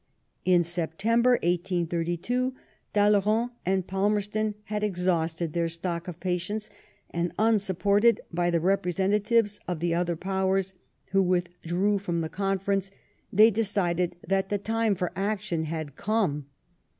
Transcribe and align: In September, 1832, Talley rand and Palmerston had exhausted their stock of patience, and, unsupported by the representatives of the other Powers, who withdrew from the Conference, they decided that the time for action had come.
In 0.45 0.63
September, 0.63 1.33
1832, 1.43 2.55
Talley 2.91 3.21
rand 3.23 3.51
and 3.67 3.85
Palmerston 3.85 4.55
had 4.63 4.81
exhausted 4.83 5.53
their 5.53 5.69
stock 5.69 6.07
of 6.07 6.19
patience, 6.19 6.71
and, 7.11 7.31
unsupported 7.37 8.19
by 8.33 8.49
the 8.49 8.59
representatives 8.59 9.59
of 9.67 9.79
the 9.79 9.93
other 9.93 10.15
Powers, 10.15 10.73
who 11.11 11.21
withdrew 11.21 11.99
from 11.99 12.21
the 12.21 12.29
Conference, 12.29 12.89
they 13.31 13.51
decided 13.51 14.15
that 14.27 14.49
the 14.49 14.57
time 14.57 14.95
for 14.95 15.11
action 15.15 15.65
had 15.65 15.95
come. 15.95 16.47